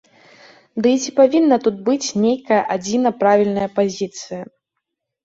[0.85, 4.41] Ды і ці павінна тут быць нейкая адзіна правільная пазіцыя?